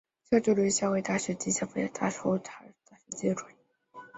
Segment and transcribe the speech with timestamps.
[0.23, 2.41] 先后就读于夏威夷大学及加利福尼亚州哈里
[2.89, 3.55] 大学机械专业。